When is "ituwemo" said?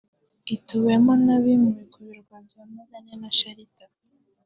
0.55-1.13